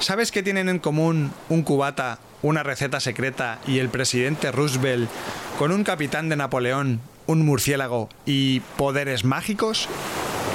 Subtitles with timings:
[0.00, 5.10] ¿Sabes qué tienen en común un cubata, una receta secreta y el presidente Roosevelt
[5.58, 9.88] con un capitán de Napoleón, un murciélago y poderes mágicos?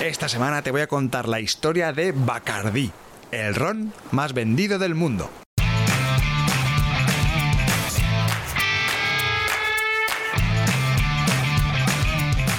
[0.03, 2.91] Esta semana te voy a contar la historia de Bacardí,
[3.31, 5.29] el ron más vendido del mundo.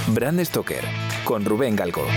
[0.07, 0.85] Brand Stoker
[1.25, 2.07] con Rubén Galgo.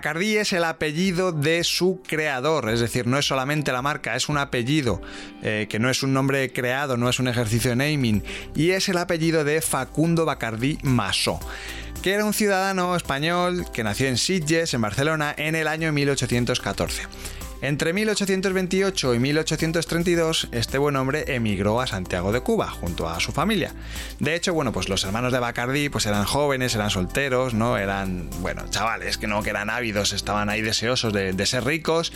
[0.00, 4.30] Bacardí es el apellido de su creador, es decir, no es solamente la marca, es
[4.30, 5.02] un apellido,
[5.42, 8.24] eh, que no es un nombre creado, no es un ejercicio de naming,
[8.56, 11.38] y es el apellido de Facundo Bacardí Masó
[12.02, 17.02] que era un ciudadano español que nació en Sitges, en Barcelona, en el año 1814.
[17.62, 23.32] Entre 1828 y 1832, este buen hombre emigró a Santiago de Cuba junto a su
[23.32, 23.74] familia.
[24.18, 27.76] De hecho, bueno, pues los hermanos de Bacardí pues eran jóvenes, eran solteros, ¿no?
[27.76, 32.12] Eran, bueno, chavales que no, que eran ávidos, estaban ahí deseosos de, de ser ricos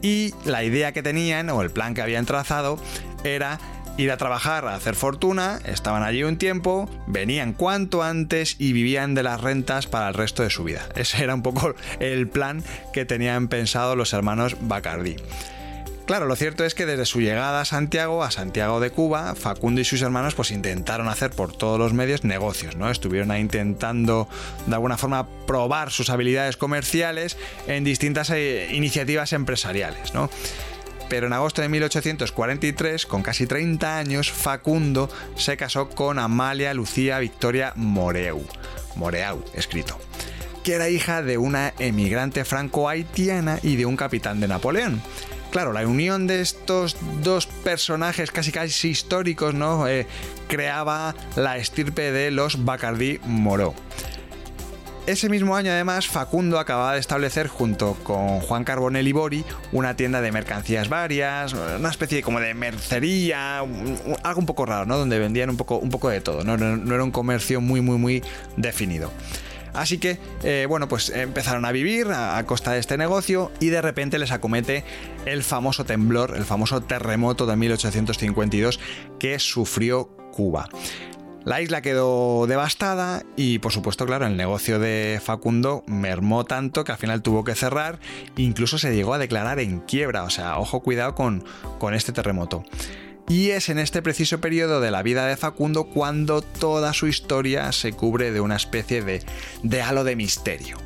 [0.00, 2.78] y la idea que tenían o el plan que habían trazado
[3.22, 3.58] era
[3.96, 9.14] ir a trabajar, a hacer fortuna, estaban allí un tiempo, venían cuanto antes y vivían
[9.14, 10.86] de las rentas para el resto de su vida.
[10.96, 15.16] Ese era un poco el plan que tenían pensado los hermanos Bacardi.
[16.06, 19.80] Claro, lo cierto es que desde su llegada a Santiago, a Santiago de Cuba, Facundo
[19.80, 22.88] y sus hermanos pues intentaron hacer por todos los medios negocios, ¿no?
[22.92, 24.28] Estuvieron ahí intentando
[24.66, 27.36] de alguna forma probar sus habilidades comerciales
[27.66, 30.30] en distintas eh, iniciativas empresariales, ¿no?
[31.08, 37.18] Pero en agosto de 1843, con casi 30 años, Facundo se casó con Amalia Lucía
[37.18, 38.44] Victoria Moreu,
[38.96, 39.98] Moreau, escrito,
[40.64, 45.00] que era hija de una emigrante franco-haitiana y de un capitán de Napoleón.
[45.50, 49.88] Claro, la unión de estos dos personajes casi casi históricos, ¿no?
[49.88, 50.06] Eh,
[50.48, 53.74] creaba la estirpe de los Bacardí Moreau.
[55.06, 59.94] Ese mismo año, además, Facundo acababa de establecer junto con Juan Carbonell y Bori una
[59.94, 64.98] tienda de mercancías varias, una especie como de mercería, algo un poco raro, ¿no?
[64.98, 66.54] Donde vendían un poco, un poco de todo, ¿no?
[66.54, 68.24] era un comercio muy, muy, muy
[68.56, 69.12] definido.
[69.74, 73.82] Así que, eh, bueno, pues empezaron a vivir a, costa de este negocio y de
[73.82, 74.82] repente les acomete
[75.24, 78.80] el famoso temblor, el famoso terremoto de 1852
[79.20, 80.68] que sufrió Cuba.
[81.46, 86.90] La isla quedó devastada y por supuesto, claro, el negocio de Facundo mermó tanto que
[86.90, 88.00] al final tuvo que cerrar,
[88.36, 91.44] incluso se llegó a declarar en quiebra, o sea, ojo cuidado con,
[91.78, 92.64] con este terremoto.
[93.28, 97.70] Y es en este preciso periodo de la vida de Facundo cuando toda su historia
[97.70, 99.22] se cubre de una especie de,
[99.62, 100.78] de halo de misterio.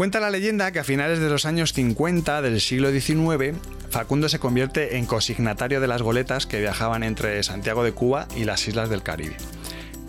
[0.00, 3.58] Cuenta la leyenda que a finales de los años 50 del siglo XIX,
[3.90, 8.44] Facundo se convierte en consignatario de las goletas que viajaban entre Santiago de Cuba y
[8.44, 9.36] las islas del Caribe.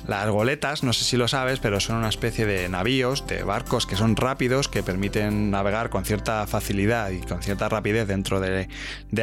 [0.07, 3.85] Las goletas, no sé si lo sabes, pero son una especie de navíos, de barcos
[3.85, 8.67] que son rápidos, que permiten navegar con cierta facilidad y con cierta rapidez dentro de,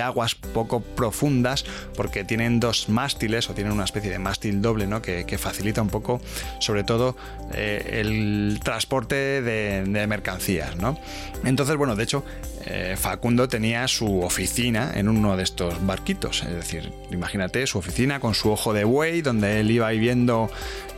[0.00, 1.65] aguas poco profundas,
[1.97, 5.03] porque tienen dos mástiles o tienen una especie de mástil doble, ¿no?
[5.03, 6.21] Que, facilita un poco,
[6.59, 7.16] sobre todo,
[7.55, 10.99] eh, el transporte de, de mercancías, ¿no?
[11.45, 12.25] Entonces, bueno, de hecho,
[12.70, 16.42] eh, Facundo tenía su oficina en uno de estos barquitos.
[16.42, 20.50] Es decir, imagínate su oficina con su ojo de buey, donde él iba viendo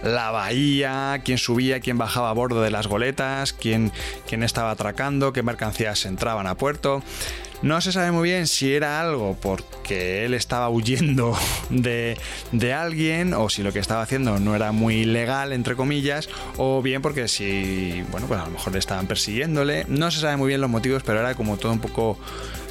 [0.03, 3.93] la bahía, quién subía, quién bajaba a bordo de las goletas, quién,
[4.27, 7.05] quién estaba atracando, qué mercancías entraban a puerto.
[7.63, 11.37] No se sabe muy bien si era algo porque él estaba huyendo
[11.71, 12.17] de,
[12.73, 17.03] alguien o si lo que estaba haciendo no era muy legal, entre comillas, o bien
[17.03, 19.85] porque si, bueno, pues a lo mejor le estaban persiguiéndole.
[19.89, 22.19] No se sabe muy bien los motivos, pero era como todo un poco,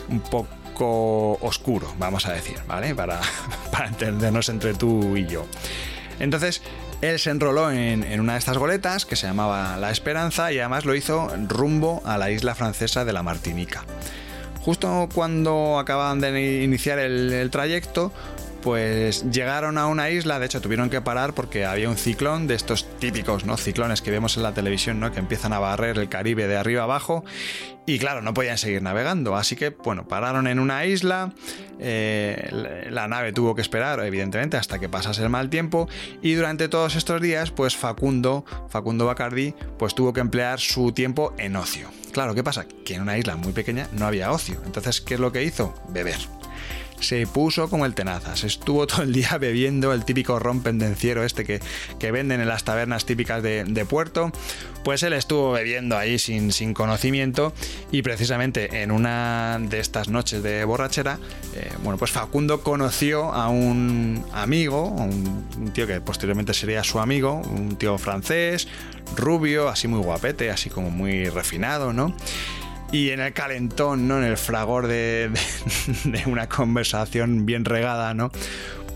[0.09, 2.95] un poco oscuro, vamos a decir, ¿vale?
[2.95, 3.19] Para,
[3.71, 5.45] para entendernos entre tú y yo.
[6.19, 6.63] Entonces,
[7.01, 10.59] él se enroló en, en, una de estas goletas que se llamaba La Esperanza y
[10.59, 13.85] además lo hizo rumbo a la isla francesa de la Martinica.
[14.61, 18.11] Justo cuando acababan de iniciar el, trayecto,
[18.61, 22.55] pues llegaron a una isla, de hecho tuvieron que parar porque había un ciclón de
[22.55, 23.57] estos típicos ¿no?
[23.57, 25.11] ciclones que vemos en la televisión, ¿no?
[25.11, 27.23] que empiezan a barrer el Caribe de arriba abajo
[27.85, 31.33] y claro, no podían seguir navegando, así que bueno, pararon en una isla,
[31.79, 35.87] eh, la nave tuvo que esperar evidentemente hasta que pasase el mal tiempo
[36.21, 41.33] y durante todos estos días pues Facundo, Facundo Bacardi pues tuvo que emplear su tiempo
[41.37, 41.89] en ocio.
[42.11, 42.65] Claro, ¿qué pasa?
[42.85, 44.61] Que en una isla muy pequeña no había ocio.
[44.65, 45.73] Entonces, ¿qué es lo que hizo?
[45.89, 46.38] Beber
[46.99, 48.43] se puso como el tenazas.
[48.43, 51.59] Estuvo todo el día bebiendo el típico ron pendenciero este que,
[51.99, 54.31] que venden en las tabernas típicas de, puerto.
[54.83, 57.53] Pues él estuvo bebiendo ahí sin, sin, conocimiento
[57.91, 61.17] y precisamente en una de estas noches de borrachera,
[61.55, 67.41] eh, bueno, pues Facundo conoció a un amigo, un tío que posteriormente sería su amigo,
[67.51, 68.67] un tío francés,
[69.15, 72.15] rubio, así muy guapete, así como muy refinado, ¿no?
[72.91, 74.17] Y en el calentón, ¿no?
[74.17, 75.31] En el fragor de,
[76.25, 78.31] una conversación bien regada, ¿no?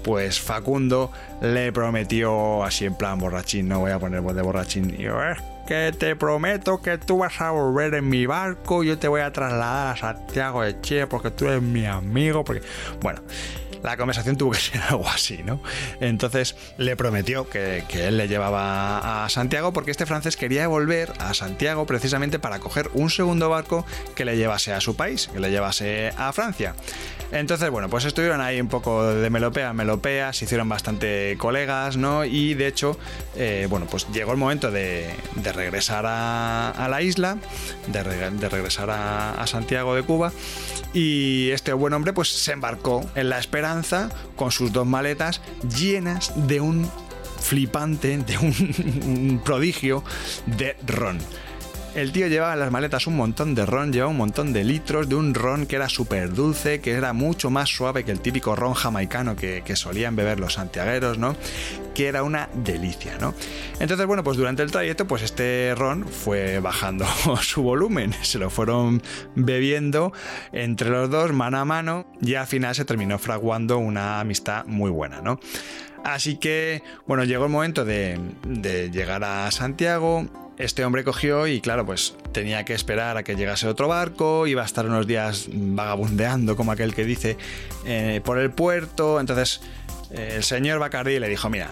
[0.03, 1.11] Pues Facundo
[1.41, 4.97] le prometió así en plan borrachín, no voy a poner voz de borrachín.
[4.97, 9.07] Yo, es que te prometo que tú vas a volver en mi barco, yo te
[9.07, 12.61] voy a trasladar a Santiago de Chile porque tú eres mi amigo, porque
[13.01, 13.21] bueno,
[13.83, 15.61] la conversación tuvo que ser algo así, ¿no?
[15.99, 21.33] Entonces le prometió que, él le llevaba a Santiago porque este francés quería volver a
[21.33, 23.85] Santiago precisamente para coger un segundo barco
[24.15, 26.75] que le llevase a su país, que le llevase a Francia.
[27.31, 31.97] Entonces, bueno, pues estuvieron ahí un poco de melopea a melopea, se hicieron bastante colegas,
[31.97, 32.25] ¿no?
[32.25, 32.97] Y de hecho,
[33.35, 35.13] eh, bueno, pues llegó el momento de,
[35.53, 37.37] regresar a, la isla,
[37.87, 40.31] de, regresar a Santiago de Cuba
[40.93, 43.39] y este buen hombre pues se embarcó en la
[44.35, 45.41] con sus dos maletas
[45.77, 46.89] llenas de un
[47.39, 50.03] flipante, de un, prodigio
[50.45, 51.19] de ron.
[51.95, 55.07] El tío llevaba en las maletas un montón de ron, llevaba un montón de litros
[55.07, 58.55] de un ron que era súper dulce, que era mucho más suave que el típico
[58.55, 61.35] ron jamaicano que, solían beber los santiagueros, ¿no?
[61.93, 63.35] Que era una delicia, ¿no?
[63.79, 67.05] Entonces, bueno, pues durante el trayecto, pues este ron fue bajando
[67.41, 69.03] su volumen, se lo fueron
[69.35, 70.13] bebiendo
[70.51, 74.89] entre los dos, mano a mano, y al final se terminó fraguando una amistad muy
[74.89, 75.39] buena, ¿no?
[76.03, 78.19] Así que, bueno, llegó el momento de
[78.91, 83.67] llegar a Santiago, este hombre cogió y claro, pues tenía que esperar a que llegase
[83.67, 87.37] otro barco, iba a estar unos días vagabundeando, como aquel que dice,
[87.85, 89.19] eh, por el puerto.
[89.19, 89.61] Entonces
[90.11, 91.71] eh, el señor Bacardi le dijo, mira,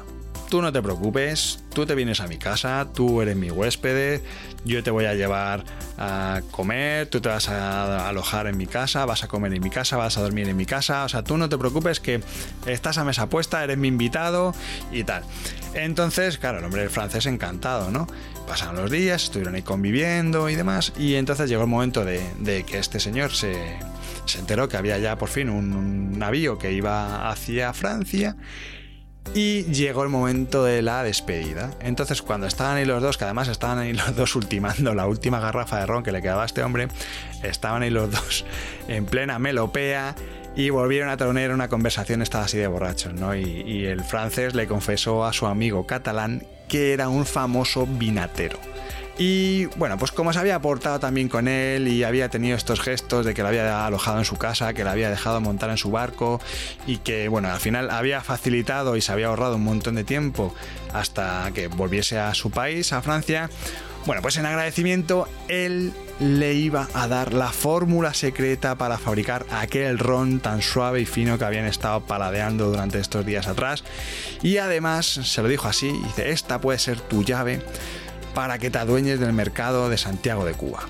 [0.50, 4.22] tú no te preocupes, tú te vienes a mi casa, tú eres mi huésped,
[4.66, 5.64] yo te voy a llevar
[5.98, 9.70] a comer, tú te vas a alojar en mi casa, vas a comer en mi
[9.70, 12.22] casa, vas a dormir en mi casa, o sea, tú no te preocupes que
[12.66, 14.54] estás a mesa puesta, eres mi invitado
[14.92, 15.24] y tal.
[15.74, 18.08] Entonces, claro, el hombre francés encantado, ¿no?
[18.48, 22.78] Pasaron los días, estuvieron ahí conviviendo y demás, y entonces llegó el momento de, que
[22.78, 23.56] este señor se,
[24.38, 28.36] enteró que había ya por fin un navío que iba hacia Francia
[29.34, 31.72] y llegó el momento de la despedida.
[31.80, 35.40] Entonces, cuando estaban ahí los dos, que además estaban ahí los dos ultimando la última
[35.40, 36.90] garrafa de ron que le quedaba a este hombre,
[37.44, 38.46] estaban ahí los dos
[38.88, 40.16] en plena melopea
[40.56, 43.36] y volvieron a tener una conversación estaba así de borrachos, ¿no?
[43.36, 48.58] Y, y el francés le confesó a su amigo catalán que era un famoso vinatero.
[49.18, 53.26] Y bueno, pues como se había portado también con él y había tenido estos gestos
[53.26, 55.92] de que lo había alojado en su casa, que le había dejado montar en su
[55.92, 56.40] barco
[56.88, 60.56] y que bueno, al final había facilitado y se había ahorrado un montón de tiempo
[60.94, 63.50] hasta que volviese a su país, a Francia,
[64.06, 69.98] bueno, pues en agradecimiento él le iba a dar la fórmula secreta para fabricar aquel
[69.98, 73.84] ron tan suave y fino que habían estado paladeando durante estos días atrás.
[74.44, 77.62] Y además se lo dijo así, dice, esta puede ser tu llave
[78.36, 80.82] para que te adueñes del mercado de Santiago de Cuba.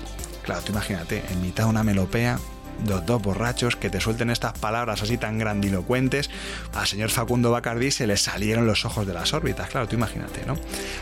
[0.42, 2.38] Claro, tú imagínate, en mitad de una melopea,
[2.86, 6.30] los dos borrachos que te suelten estas palabras así tan grandilocuentes,
[6.74, 10.44] al señor Facundo Bacardí se le salieron los ojos de las órbitas, claro, tú imagínate,
[10.46, 10.56] ¿no?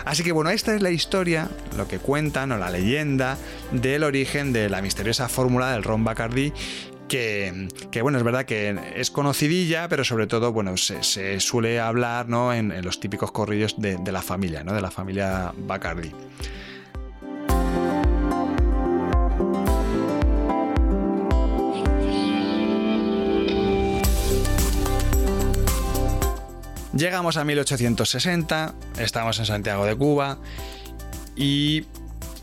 [0.04, 3.38] Así que bueno, esta es la historia, lo que cuentan o la leyenda
[3.72, 6.52] del origen de la misteriosa fórmula del ron Bacardí
[7.10, 12.54] que, bueno, es verdad que es conocidilla, pero sobre todo, bueno, se, suele hablar ¿no?
[12.54, 14.72] en, los típicos corrillos de, de, la familia, ¿no?
[14.72, 16.12] De la familia Bacardi.
[27.00, 30.36] Llegamos a 1860, estamos en Santiago de Cuba
[31.34, 31.86] y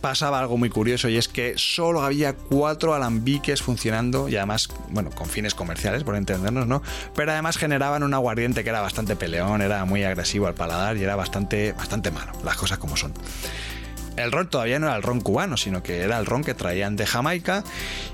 [0.02, 5.12] pasaba algo muy curioso y es que solo había cuatro alambiques funcionando y además, bueno,
[5.12, 6.82] con fines comerciales, por entendernos, ¿no?
[7.14, 11.04] Pero además generaban un aguardiente que era bastante peleón, era muy agresivo al paladar y
[11.04, 13.14] era bastante, bastante malo, las cosas como son
[14.18, 16.96] el ron todavía no era el ron cubano, sino que era el ron que traían
[16.96, 17.64] de Jamaica.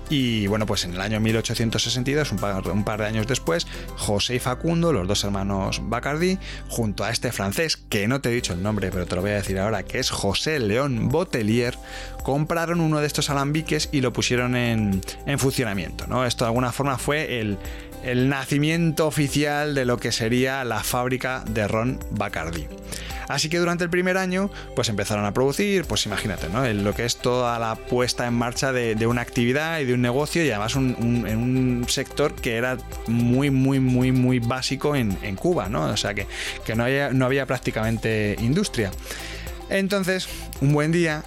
[0.09, 3.65] Y bueno, pues en el año 1862, un par, un par de años después,
[3.97, 8.33] José y Facundo, los dos hermanos Bacardi, junto a este francés, que no te he
[8.33, 11.77] dicho el nombre, pero te lo voy a decir ahora, que es José León Botelier,
[12.23, 15.01] compraron uno de estos alambiques y lo pusieron en,
[15.37, 16.05] funcionamiento.
[16.07, 16.25] ¿no?
[16.25, 17.57] Esto de alguna forma fue el,
[18.29, 22.67] nacimiento oficial de lo que sería la fábrica de ron Bacardi.
[23.27, 26.65] Así que durante el primer año, pues empezaron a producir, pues imagínate, ¿no?
[26.73, 30.43] lo que es toda la puesta en marcha de, una actividad y de un negocio
[30.43, 32.77] y además en un sector que era
[33.07, 35.85] muy, muy, muy, muy básico en, Cuba, ¿no?
[35.85, 36.27] O sea que,
[36.75, 38.91] no, no había prácticamente industria.
[39.69, 40.27] Entonces,
[40.61, 41.23] un buen día,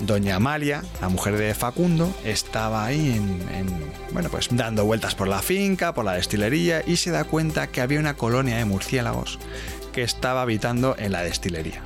[0.00, 3.68] Doña Amalia, la mujer de Facundo, estaba ahí en,
[4.12, 7.80] bueno, pues dando vueltas por la finca, por la destilería y se da cuenta que
[7.80, 9.38] había una colonia de murciélagos
[9.94, 11.80] que estaba habitando en la destilería.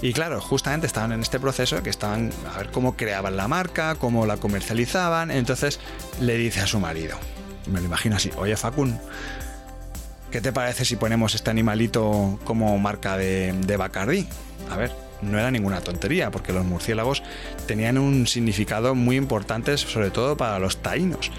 [0.00, 3.94] Y claro, justamente estaban en este proceso que estaban a ver cómo creaban la marca,
[3.94, 5.30] cómo la comercializaban.
[5.30, 5.78] Entonces
[6.20, 7.16] le dice a su marido,
[7.70, 8.98] me lo imagino así, oye Facundo,
[10.32, 14.26] ¿qué te parece si ponemos este animalito como marca de, de Bacardi?
[14.70, 14.90] A ver,
[15.22, 17.22] no era ninguna tontería, porque los murciélagos
[17.66, 21.30] tenían un significado muy importante, sobre todo para los taínos.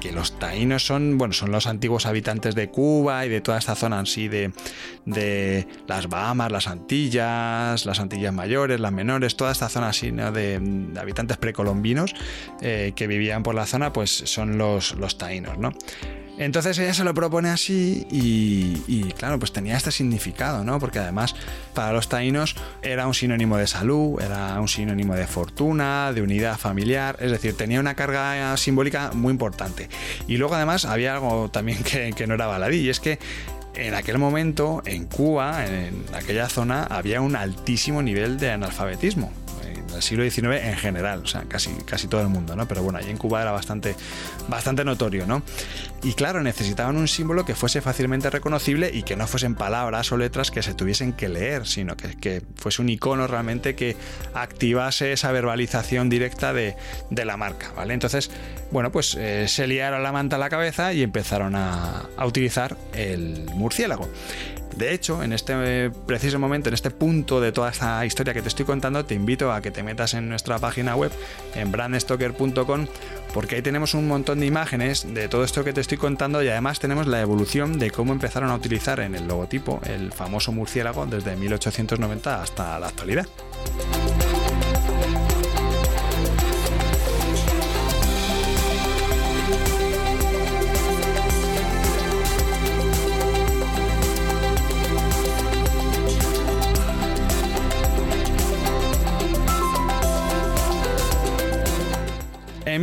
[0.00, 3.74] Que los taínos son, bueno, son los antiguos habitantes de Cuba y de toda esta
[3.74, 4.52] zona así de,
[5.04, 10.92] de las Bahamas, las Antillas, las Antillas mayores, las menores, toda esta zona así de,
[10.98, 12.14] habitantes precolombinos
[12.60, 15.72] eh, que vivían por la zona, pues son los, los taínos, ¿no?
[16.38, 20.78] Entonces ella se lo propone así y, claro, pues tenía este significado, ¿no?
[20.78, 21.34] Porque además
[21.74, 26.58] para los taínos era un sinónimo de salud, era un sinónimo de fortuna, de unidad
[26.58, 29.88] familiar, es decir, tenía una carga simbólica muy importante.
[30.28, 33.18] Y luego además había algo también que, que no era baladí, y es que
[33.74, 39.32] en aquel momento en Cuba, en aquella zona, había un altísimo nivel de analfabetismo
[39.72, 42.66] el siglo XIX en general, o sea, casi, casi todo el mundo, ¿no?
[42.66, 43.94] Pero bueno, ahí en Cuba era bastante,
[44.48, 45.42] bastante notorio, ¿no?
[46.02, 50.16] Y claro, necesitaban un símbolo que fuese fácilmente reconocible y que no fuesen palabras o
[50.16, 53.96] letras que se tuviesen que leer, sino que, que fuese un icono realmente que
[54.34, 56.76] activase esa verbalización directa de,
[57.10, 57.94] de la marca, ¿vale?
[57.94, 58.30] Entonces,
[58.70, 62.76] bueno, pues eh, se liaron la manta a la cabeza y empezaron a, a utilizar
[62.92, 64.08] el murciélago.
[64.76, 68.48] De hecho, en este preciso momento, en este punto de toda esta historia que te
[68.48, 71.12] estoy contando, te invito a que te metas en nuestra página web,
[71.54, 72.86] en brandstoker.com,
[73.32, 76.48] porque ahí tenemos un montón de imágenes de todo esto que te estoy contando y
[76.48, 81.06] además tenemos la evolución de cómo empezaron a utilizar en el logotipo el famoso murciélago
[81.06, 83.26] desde 1890 hasta la actualidad.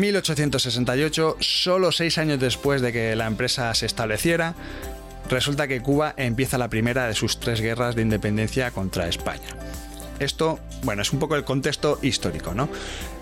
[0.03, 4.53] 1868, solo seis años después de que la empresa se estableciera,
[5.29, 9.55] resulta que Cuba empieza la primera de sus tres guerras de independencia contra España.
[10.19, 12.67] Esto, bueno, es un poco el contexto histórico, ¿no?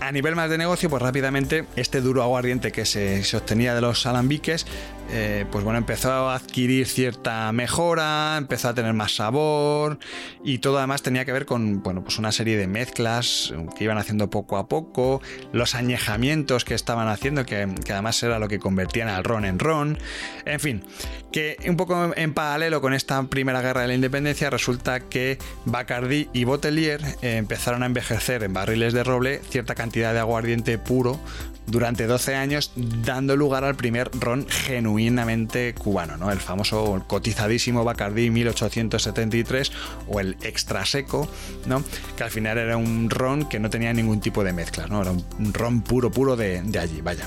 [0.02, 3.80] A nivel más de negocio, pues rápidamente este duro aguardiente que se, se obtenía de
[3.80, 4.66] los alambiques
[5.14, 9.98] eh, pues bueno, empezó a adquirir cierta mejora, empezó a tener más sabor
[10.42, 13.98] y todo además tenía que ver con, bueno, pues una serie de mezclas que iban
[13.98, 15.20] haciendo poco a poco,
[15.52, 19.98] los añejamientos que estaban haciendo, que, además era lo que convertían al ron en ron,
[20.46, 20.82] en fin,
[21.30, 26.30] que un poco en paralelo con esta primera guerra de la independencia resulta que Bacardi
[26.32, 31.20] y Botelier eh, empezaron a envejecer en barriles de roble cierta cantidad de aguardiente puro
[31.66, 36.30] durante 12 años, dando lugar al primer ron genuinamente cubano, ¿no?
[36.32, 39.72] El famoso cotizadísimo Bacardi 1873
[40.08, 41.28] o el extra seco,
[41.66, 41.84] ¿no?
[42.16, 45.02] Que al final era un ron que no tenía ningún tipo de mezcla, ¿no?
[45.02, 47.26] Era un ron puro, puro de, de allí, vaya.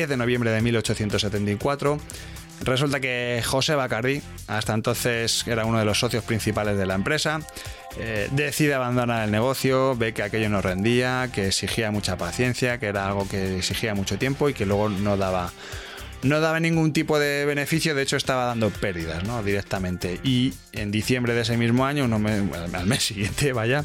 [0.00, 1.98] 10 de noviembre de 1874.
[2.62, 7.40] Resulta que José Bacardi, hasta entonces era uno de los socios principales de la empresa,
[7.98, 12.86] eh, decide abandonar el negocio, ve que aquello no rendía, que exigía mucha paciencia, que
[12.86, 15.52] era algo que exigía mucho tiempo y que luego no daba,
[16.22, 19.42] no daba ningún tipo de beneficio, de hecho estaba dando pérdidas ¿no?
[19.42, 20.20] directamente.
[20.22, 23.84] Y en diciembre de ese mismo año, al mes siguiente, vaya,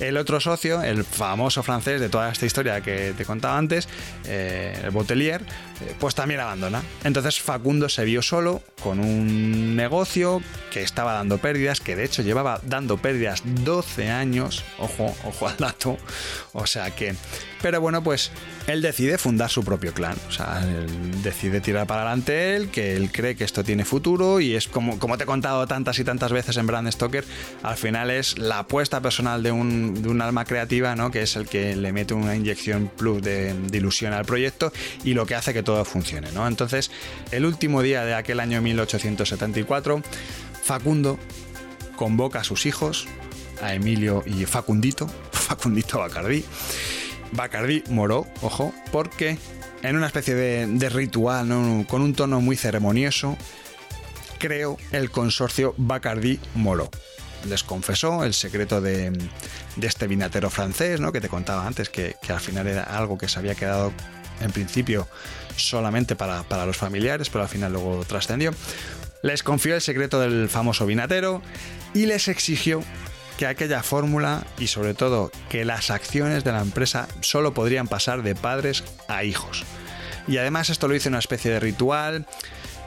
[0.00, 3.88] el otro socio, el famoso francés de toda esta historia que te contaba antes,
[4.24, 6.82] eh, el Botelier, eh, pues también abandona.
[7.04, 12.22] Entonces Facundo se vio solo con un negocio que estaba dando pérdidas, que de hecho
[12.22, 15.98] llevaba dando pérdidas 12 años, ojo, ojo al dato,
[16.52, 17.14] o sea que...
[17.62, 18.30] Pero bueno, pues
[18.66, 20.64] él decide fundar su propio clan, o sea,
[21.22, 24.98] decide tirar para adelante él, que él cree que esto tiene futuro y es como,
[25.16, 27.24] te he contado tantas y tantas veces en Brand Stoker,
[27.62, 31.10] al final es la apuesta personal de un, de un alma creativa, ¿no?
[31.10, 34.72] que es el que le mete una inyección plus de, de, ilusión al proyecto
[35.02, 36.30] y lo que hace que todo funcione.
[36.32, 36.46] ¿no?
[36.46, 36.90] Entonces,
[37.30, 40.02] el último día de aquel año 1874,
[40.62, 41.18] Facundo
[41.96, 43.06] convoca a sus hijos,
[43.62, 46.44] a Emilio y Facundito, Facundito Bacardí,
[47.32, 49.38] Bacardí moró, ojo, porque
[49.82, 51.48] en una especie de, ritual,
[51.88, 53.36] con un tono muy ceremonioso,
[54.38, 56.90] creó el consorcio Bacardí Moró.
[57.48, 59.12] Les confesó el secreto de,
[59.80, 61.12] este vinatero francés, ¿no?
[61.12, 63.92] que te contaba antes, que, al final era algo que se había quedado
[64.40, 65.06] en principio
[65.56, 68.52] solamente para los familiares, pero al final luego trascendió.
[69.22, 71.42] Les confió el secreto del famoso vinatero
[71.94, 72.82] y les exigió
[73.36, 78.22] que aquella fórmula y sobre todo que las acciones de la empresa solo podrían pasar
[78.22, 79.64] de padres a hijos.
[80.28, 82.26] Y además esto lo hizo en una especie de ritual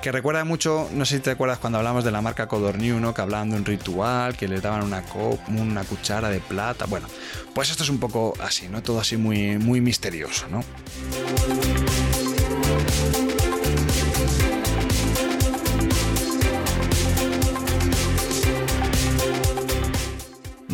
[0.01, 3.13] que recuerda mucho, no sé si te acuerdas cuando hablamos de la marca Codorniu, ¿no?
[3.13, 5.03] que hablaban de un ritual, que le daban una,
[5.57, 6.85] una cuchara de plata.
[6.85, 7.07] Bueno,
[7.53, 8.81] pues esto es un poco así, ¿no?
[8.81, 10.63] Todo así muy, muy misterioso, ¿no?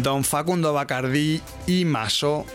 [0.05, 2.45] Don Facundo Bacardí y Maso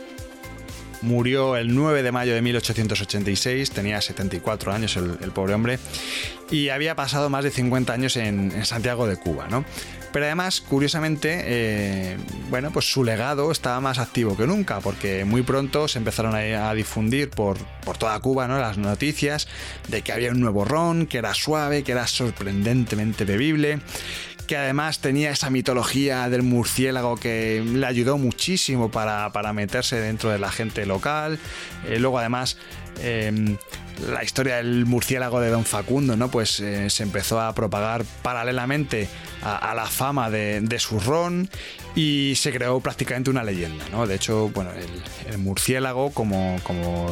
[1.02, 5.80] murió el 9 de mayo de 1886, tenía 74 años el, pobre hombre,
[6.48, 9.64] y había pasado más de 50 años en, Santiago de Cuba, ¿no?
[10.12, 12.16] Pero además, curiosamente, eh,
[12.50, 16.72] bueno, pues su legado estaba más activo que nunca, porque muy pronto se empezaron a,
[16.74, 18.58] difundir por, por, toda Cuba ¿no?
[18.60, 19.48] las noticias
[19.88, 23.80] de que había un nuevo ron, que era suave, que era sorprendentemente bebible,
[24.50, 30.40] que además tenía esa mitología del murciélago que le ayudó muchísimo para, meterse dentro de
[30.40, 31.38] la gente local.
[31.86, 32.56] Eh, luego además
[33.00, 33.56] em,
[34.08, 36.32] la historia del murciélago de Don Facundo, ¿no?
[36.32, 39.08] Pues eh, se empezó a propagar paralelamente
[39.40, 41.48] a, la fama de, su ron
[41.94, 44.08] y se creó prácticamente una leyenda, ¿no?
[44.08, 44.72] De hecho, bueno,
[45.30, 47.08] el, murciélago, como, como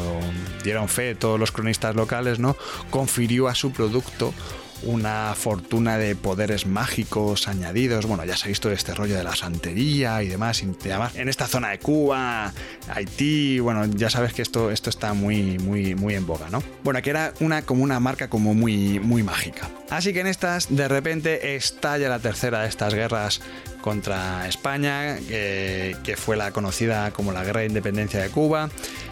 [0.65, 2.57] dieron fe todos los cronistas locales, ¿no?
[2.91, 4.35] Confirió a su producto
[4.83, 8.07] una fortuna de poderes mágicos añadidos.
[8.07, 10.63] Bueno, ya ha visto este rollo de la santería y demás.
[10.63, 12.53] en esta zona de Cuba,
[12.93, 16.63] Haití, bueno, ya sabes que esto, esto está muy, muy, muy en boga, ¿no?
[16.85, 19.69] Bueno, que era una, como una marca como muy, muy mágica.
[19.91, 23.41] Así que en estas, de repente, estalla la tercera de estas guerras
[23.81, 28.69] contra España, que fue la conocida como la Guerra de Independencia de Cuba.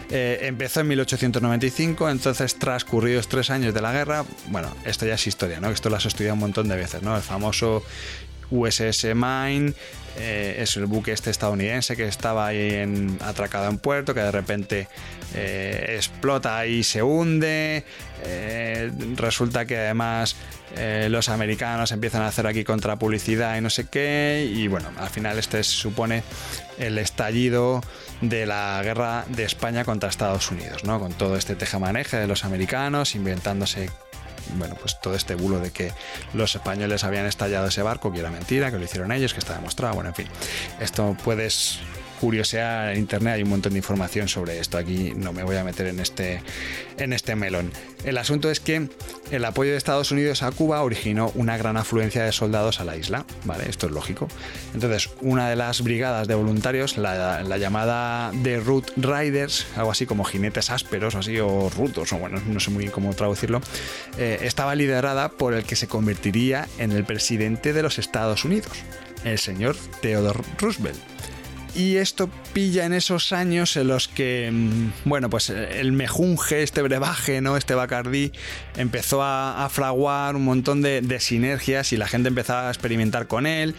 [0.09, 5.27] Eh, empezó en 1895, entonces transcurridos tres años de la guerra, bueno, esto ya es
[5.27, 5.69] historia, ¿no?
[5.69, 7.15] Esto lo has estudiado un montón de veces, ¿no?
[7.15, 7.83] El famoso
[8.51, 9.73] USS Maine,
[10.17, 14.31] eh, es el buque este estadounidense que estaba ahí en, atracado en puerto, que de
[14.31, 14.87] repente
[15.35, 17.83] eh, explota y se hunde.
[19.15, 20.35] resulta que además
[21.09, 24.51] los americanos empiezan a hacer aquí contrapublicidad y no sé qué.
[24.51, 26.23] Y bueno, al final este se supone
[26.77, 27.81] el estallido
[28.21, 30.99] de la guerra de España contra Estados Unidos, ¿no?
[30.99, 33.89] Con todo este tejamaneje de los americanos inventándose
[34.55, 35.91] bueno, pues todo este bulo de que
[36.33, 39.55] los españoles habían estallado ese barco, que era mentira, que lo hicieron ellos, que está
[39.55, 40.27] demostrado, bueno, en fin,
[40.79, 41.79] esto puedes
[42.19, 44.77] curiosear en internet, hay un montón de información sobre esto.
[44.77, 46.41] Aquí no me voy a meter en este,
[46.97, 47.71] en este melón.
[48.03, 48.89] El asunto es que
[49.31, 52.95] el apoyo de Estados Unidos a Cuba originó una gran afluencia de soldados a la
[52.95, 53.69] isla, ¿vale?
[53.69, 54.27] Esto es lógico.
[54.73, 60.23] Entonces, una de las brigadas de voluntarios, la, llamada de Root Riders, algo así como
[60.23, 63.61] jinetes ásperos, así, o rutos, o bueno, no sé muy bien cómo traducirlo,
[64.17, 68.71] eh, estaba liderada por el que se convertiría en el presidente de los Estados Unidos,
[69.23, 70.97] el señor Theodore Roosevelt
[71.77, 76.81] y esto pilla en esos años en los que, mm, bueno, pues el mejunje, este
[76.81, 77.55] brebaje, ¿no?
[77.55, 78.31] Este Bacardí,
[78.75, 83.75] empezó a, fraguar un montón de, sinergias y la gente empezaba a experimentar con él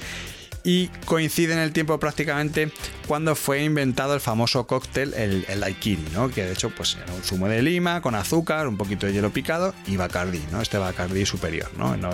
[0.62, 2.70] y coincide en el tiempo prácticamente
[3.06, 6.28] cuando fue inventado el famoso cóctel, el, el daiquiri, ¿no?
[6.28, 9.30] que de hecho pues era un zumo de lima con azúcar, un poquito de hielo
[9.30, 10.60] picado y bacardí, ¿no?
[10.60, 11.70] este bacardí superior.
[11.76, 11.96] ¿no?
[11.96, 12.10] No,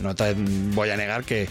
[0.00, 1.48] no te voy a negar que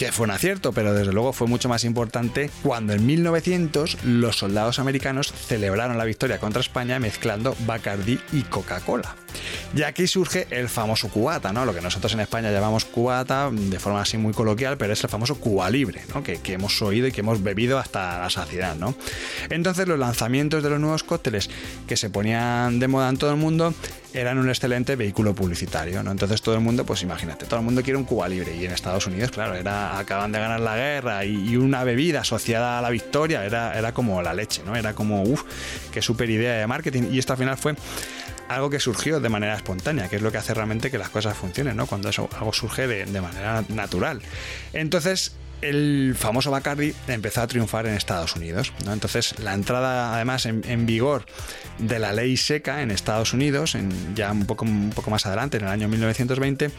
[0.00, 4.38] que fue un acierto, pero desde luego fue mucho más importante cuando en 1900 los
[4.38, 9.19] soldados americanos celebraron la victoria contra España mezclando Bacardi y Coca-Cola.
[9.74, 11.64] Y aquí surge el famoso cubata, ¿no?
[11.64, 15.10] Lo que nosotros en España llamamos cubata de forma así muy coloquial, pero es el
[15.10, 16.22] famoso Cuba Libre, ¿no?
[16.22, 18.94] Que, que hemos oído y que hemos bebido hasta la saciedad, ¿no?
[19.48, 21.50] Entonces los lanzamientos de los nuevos cócteles
[21.86, 23.74] que se ponían de moda en todo el mundo
[24.12, 26.10] eran un excelente vehículo publicitario, ¿no?
[26.10, 28.72] Entonces todo el mundo, pues imagínate, todo el mundo quiere un Cuba libre y en
[28.72, 32.90] Estados Unidos, claro, era acaban de ganar la guerra y, una bebida asociada a la
[32.90, 34.74] victoria era, era como la leche, ¿no?
[34.74, 35.42] Era como, uff,
[35.92, 37.74] qué super idea de marketing y esto al final fue
[38.50, 41.36] algo que surgió de manera espontánea, que es lo que hace realmente que las cosas
[41.36, 41.86] funcionen, ¿no?
[41.86, 44.20] Cuando eso, algo surge de, de manera natural.
[44.72, 48.72] Entonces, el famoso Bacardi empezó a triunfar en Estados Unidos.
[48.84, 48.92] ¿no?
[48.92, 51.26] Entonces, la entrada, además, en, vigor
[51.78, 53.76] de la ley seca en Estados Unidos,
[54.14, 56.70] ya un poco, un poco más adelante, en el año 1920,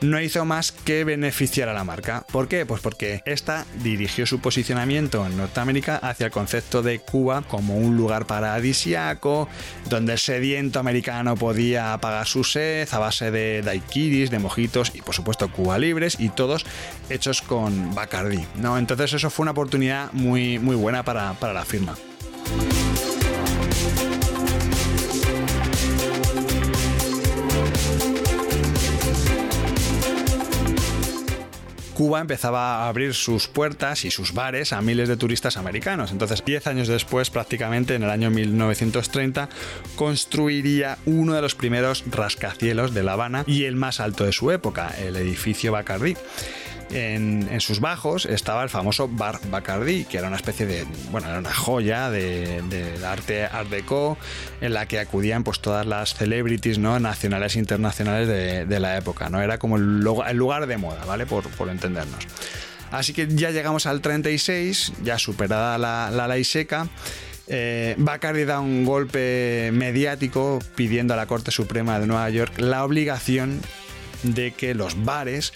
[0.00, 2.24] no hizo más que beneficiar a la marca.
[2.30, 2.66] ¿Por qué?
[2.66, 7.96] Pues porque esta dirigió su posicionamiento en Norteamérica hacia el concepto de Cuba como un
[7.96, 9.48] lugar paradisiaco,
[9.88, 15.02] donde el sediento americano podía apagar su sed a base de daiquiris, de mojitos y
[15.02, 16.64] por supuesto Cuba libres y todos
[17.10, 18.44] hechos con Bacardi.
[18.56, 18.78] ¿no?
[18.78, 21.96] Entonces eso fue una oportunidad muy, muy buena para, para la firma.
[31.98, 36.12] Cuba empezaba a abrir sus puertas y sus bares a miles de turistas americanos.
[36.12, 39.48] Entonces, 10 años después, prácticamente en el año 1930,
[39.96, 44.52] construiría uno de los primeros rascacielos de La Habana y el más alto de su
[44.52, 46.16] época, el edificio Bacardi
[46.90, 51.38] en, sus bajos estaba el famoso Bar Bacardi, que era una especie de, bueno, era
[51.38, 54.16] una joya de, arte art deco
[54.60, 56.98] en la que acudían pues todas las celebrities, ¿no?
[56.98, 59.40] Nacionales e internacionales de, la época, ¿no?
[59.40, 61.26] Era como el, lugar de moda, ¿vale?
[61.26, 62.26] Por, entendernos.
[62.90, 66.88] Así que ya llegamos al 36, ya superada la, ley seca.
[67.50, 72.84] Eh, Bacardi da un golpe mediático pidiendo a la Corte Suprema de Nueva York la
[72.84, 73.60] obligación
[74.22, 75.52] de que los bares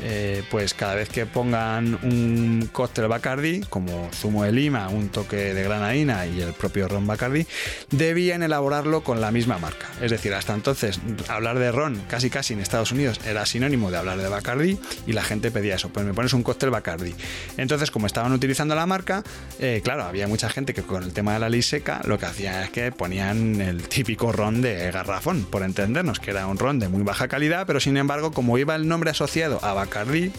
[0.00, 5.54] eh, pues cada vez que pongan un cóctel Bacardi, como zumo de lima, un toque
[5.54, 7.46] de granadina y el propio ron Bacardi,
[7.90, 9.86] debían elaborarlo con la misma marca.
[10.00, 13.98] Es decir, hasta entonces hablar de ron casi casi en Estados Unidos era sinónimo de
[13.98, 17.14] hablar de Bacardi y la gente pedía eso, pues me pones un cóctel Bacardi.
[17.56, 19.22] Entonces, como estaban utilizando la marca,
[19.58, 22.26] eh, claro, había mucha gente que con el tema de la ley seca lo que
[22.26, 26.78] hacía es que ponían el típico ron de garrafón, por entendernos, que era un ron
[26.78, 30.32] de muy baja calidad, pero sin embargo, como iba el nombre asociado a Bacardi,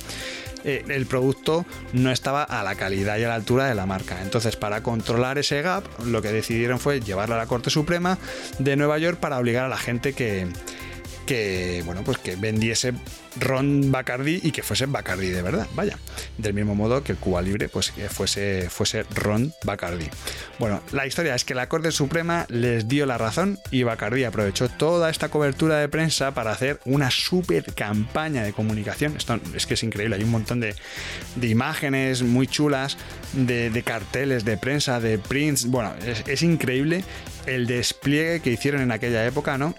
[0.64, 4.22] eh, el producto no estaba a la calidad y a la altura de la marca.
[4.22, 8.18] Entonces, para controlar ese gap, lo que decidieron fue llevarlo a la Corte Suprema
[8.60, 10.48] de Nueva York para obligar a la gente que,
[11.26, 12.94] que bueno pues que vendiese
[13.40, 15.98] ron Bacardi y que fuese Bacardi de verdad vaya.
[16.38, 20.08] Del mismo modo que el Cuba Libre pues que fuese fuese ron Bacardi.
[20.60, 24.70] Bueno la historia es que la Corte Suprema les dio la razón y Bacardi aprovechó
[24.70, 29.16] toda esta cobertura de prensa para hacer una super campaña de comunicación.
[29.18, 30.76] Esto es que es increíble hay un montón de,
[31.42, 32.98] imágenes muy chulas
[33.34, 35.68] de, carteles de prensa de prints.
[35.68, 37.04] Bueno es, es increíble
[37.46, 39.76] el despliegue que hicieron en aquella época, ¿no?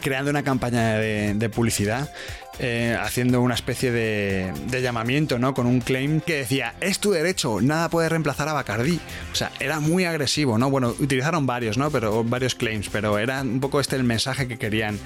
[0.00, 2.10] Creando una campaña de, publicidad
[2.58, 5.54] eh, haciendo una especie de, llamamiento, ¿no?
[5.54, 9.00] Con un claim que decía, es tu derecho, nada puede reemplazar a Bacardi.
[9.32, 10.68] O sea, era muy agresivo, ¿no?
[10.70, 11.90] Bueno, utilizaron varios, ¿no?
[11.90, 14.98] Pero varios claims, pero era un poco este el mensaje que querían,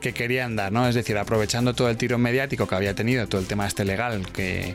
[0.00, 0.88] que querían dar, ¿no?
[0.88, 4.26] Es decir, aprovechando todo el tiro mediático que había tenido, todo el tema este legal
[4.32, 4.74] que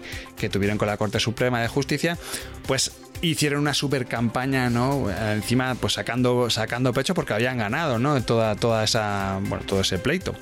[0.51, 2.17] tuvieron con la Corte Suprema de Justicia,
[2.67, 5.09] pues hicieron una super campaña, ¿no?
[5.09, 8.21] Encima, pues sacando, sacando pecho porque habían ganado, ¿no?
[8.23, 10.35] Toda, toda esa, bueno, todo ese pleito.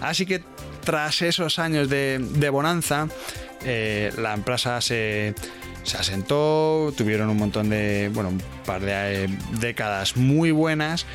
[0.00, 0.42] Así que
[0.84, 3.08] tras esos años de, bonanza,
[3.64, 5.34] eh, la empresa se,
[5.82, 11.06] se, asentó, tuvieron un montón de, bueno, un par de eh, décadas muy buenas.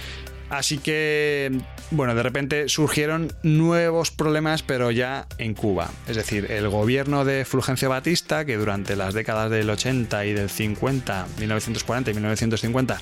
[0.49, 1.51] Así que
[1.91, 5.89] bueno, de repente surgieron nuevos problemas, pero ya en Cuba.
[6.07, 10.49] Es decir, el gobierno de Fulgencio Batista, que durante las décadas del 80 y del
[10.49, 13.01] 50, 1940 y 1950,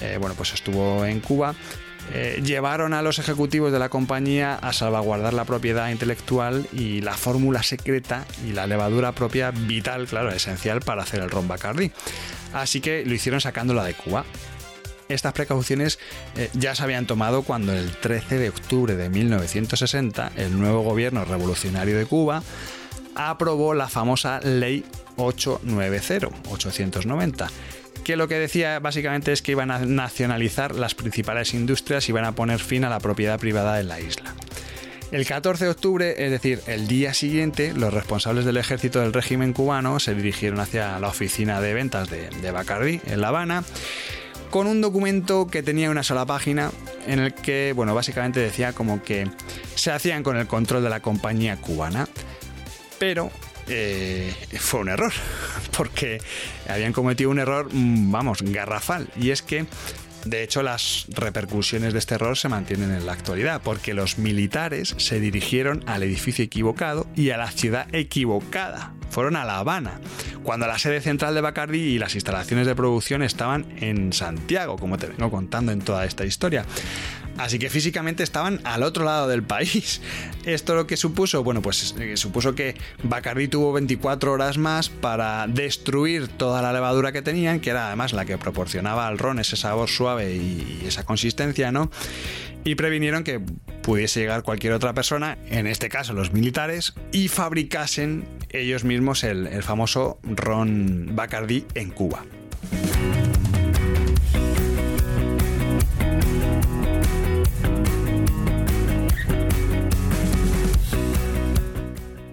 [0.00, 1.54] eh, bueno, pues estuvo en Cuba,
[2.12, 7.14] eh, llevaron a los ejecutivos de la compañía a salvaguardar la propiedad intelectual y la
[7.14, 11.92] fórmula secreta y la levadura propia vital, claro, esencial para hacer el ron Bacardi.
[12.52, 14.24] Así que lo hicieron sacándola de Cuba.
[15.08, 15.98] Estas precauciones
[16.36, 21.24] eh, ya se habían tomado cuando el 13 de octubre de 1960 el nuevo gobierno
[21.24, 22.42] revolucionario de Cuba
[23.14, 24.84] aprobó la famosa Ley
[25.16, 27.50] 890, 890
[28.04, 32.24] que lo que decía básicamente es que iban a nacionalizar las principales industrias y iban
[32.24, 34.34] a poner fin a la propiedad privada en la isla.
[35.10, 39.52] El 14 de octubre, es decir, el día siguiente, los responsables del ejército del régimen
[39.52, 43.64] cubano se dirigieron hacia la oficina de ventas de, de Bacardi en La Habana
[44.50, 46.70] con un documento que tenía una sola página
[47.06, 49.30] en el que, bueno, básicamente decía como que
[49.74, 52.08] se hacían con el control de la compañía cubana.
[52.98, 53.30] Pero
[53.68, 55.12] eh, fue un error,
[55.76, 56.20] porque
[56.68, 59.08] habían cometido un error, mm, vamos, garrafal.
[59.16, 59.66] Y es que
[60.24, 64.94] de hecho, las repercusiones de este error se mantienen en la actualidad, porque los militares
[64.98, 68.92] se dirigieron al edificio equivocado y a la ciudad equivocada.
[69.10, 70.00] Fueron a La Habana,
[70.42, 74.98] cuando la sede central de Bacardi y las instalaciones de producción estaban en Santiago, como
[74.98, 76.66] te vengo contando en toda esta historia.
[77.38, 80.00] Así que físicamente estaban al otro lado del país.
[80.44, 81.44] ¿Esto lo que supuso?
[81.44, 87.12] Bueno, pues eh, supuso que Bacardi tuvo 24 horas más para destruir toda la levadura
[87.12, 91.04] que tenían, que era además la que proporcionaba al ron ese sabor suave y esa
[91.04, 91.90] consistencia, ¿no?
[92.64, 93.40] Y previnieron que
[93.82, 99.46] pudiese llegar cualquier otra persona, en este caso los militares, y fabricasen ellos mismos el,
[99.46, 102.24] el famoso ron Bacardi en Cuba.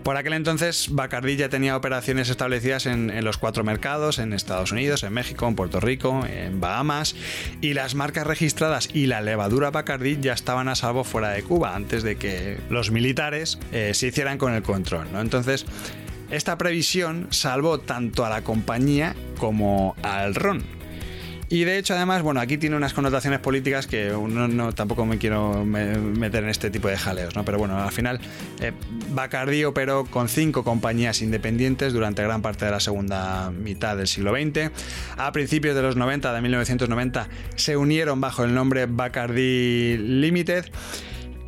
[0.06, 5.02] Por aquel entonces, Bacardi ya tenía operaciones establecidas en, los cuatro mercados, en Estados Unidos,
[5.02, 7.16] en México, en Puerto Rico, en Bahamas,
[7.60, 11.76] y las marcas registradas y la levadura Bacardi ya estaban a salvo fuera de Cuba,
[11.76, 15.12] antes de que los militares eh, se hicieran con el control.
[15.12, 15.22] ¿no?
[15.22, 15.66] Entonces,
[16.30, 20.75] esta previsión salvó tanto a la compañía como al ron.
[21.48, 25.18] Y de hecho, además, bueno, aquí tiene unas connotaciones políticas que uno no, tampoco me
[25.18, 27.46] quiero meter en este tipo de jaleos, ¿no?
[27.46, 28.20] Pero bueno, al final,
[28.62, 28.72] eh,
[29.12, 34.34] Bacardi operó con cinco compañías independientes durante gran parte de la segunda mitad del siglo
[34.34, 34.72] XX.
[35.18, 40.66] A principios de los 90, de 1990, se unieron bajo el nombre Bacardi Limited.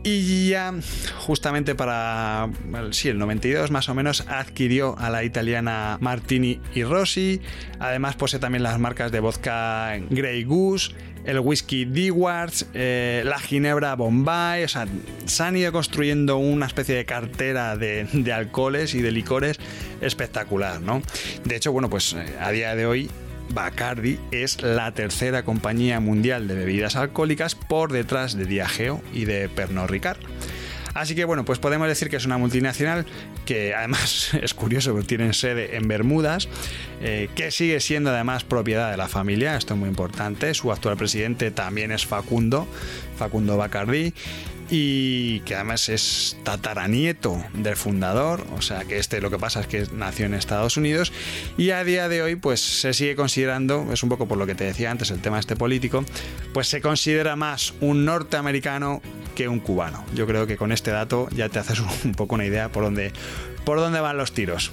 [0.09, 0.73] Y ya
[1.17, 2.49] justamente para
[2.91, 7.41] sí, el 92 más o menos adquirió a la italiana Martini y Rossi.
[7.79, 10.93] Además posee también las marcas de vodka Grey Goose,
[11.25, 14.63] el whisky Dewards, eh, la ginebra Bombay.
[14.63, 14.87] O sea,
[15.25, 19.59] se han ido construyendo una especie de cartera de, de alcoholes y de licores
[19.99, 21.01] espectacular, ¿no?
[21.43, 23.11] De hecho, bueno, pues eh, a día de hoy
[23.53, 29.49] Bacardi es la tercera compañía mundial de bebidas alcohólicas por detrás de Diageo y de
[29.49, 30.19] Pernod Ricard.
[30.97, 33.05] Así que bueno, pues podemos decir que es una multinacional
[33.45, 36.49] que además es curioso porque tienen sede en Bermudas,
[37.01, 40.53] eh, que sigue siendo además propiedad de la familia, esto es muy importante.
[40.55, 42.67] Su actual presidente también es Facundo,
[43.15, 44.13] Facundo Bacardi,
[44.69, 49.67] y que además es tataranieto del fundador, o sea que este lo que pasa es
[49.67, 51.13] que nació en Estados Unidos
[51.58, 54.56] y a día de hoy pues se sigue considerando, es un poco por lo que
[54.56, 56.03] te decía antes el tema este político,
[56.53, 59.01] pues se considera más un norteamericano
[59.36, 60.03] que un cubano.
[60.13, 63.12] Yo creo que con este dato ya te haces un poco una idea por dónde,
[63.65, 64.71] por dónde van los tiros.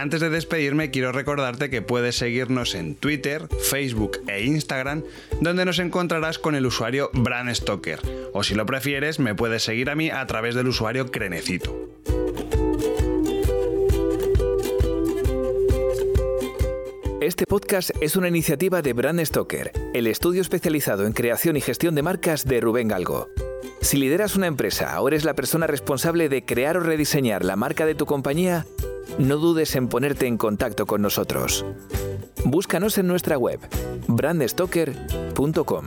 [0.00, 5.02] Antes de despedirme, quiero recordarte que puedes seguirnos en Twitter, Facebook e Instagram,
[5.42, 8.00] donde nos encontrarás con el usuario Bran Stoker.
[8.32, 11.76] O si lo prefieres, me puedes seguir a mí a través del usuario Crenecito.
[17.20, 21.94] Este podcast es una iniciativa de Brand Stoker, el estudio especializado en creación y gestión
[21.94, 23.28] de marcas de Rubén Galgo.
[23.82, 27.84] Si lideras una empresa o eres la persona responsable de crear o rediseñar la marca
[27.84, 28.64] de tu compañía,
[29.18, 31.64] no dudes en ponerte en contacto con nosotros.
[32.44, 33.60] Búscanos en nuestra web,
[34.08, 35.86] brandstoker.com.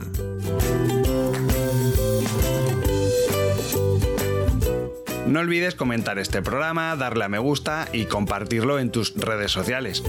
[5.26, 10.04] No olvides comentar este programa, darle a me gusta y compartirlo en tus redes sociales.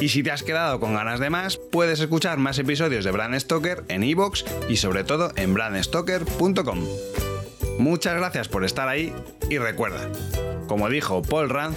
[0.00, 3.34] Y si te has quedado con ganas de más, puedes escuchar más episodios de Brand
[3.40, 6.78] Stoker en iVoox y sobre todo en brandstoker.com.
[7.78, 9.12] Muchas gracias por estar ahí
[9.48, 10.10] y recuerda,
[10.66, 11.76] como dijo Paul Rand,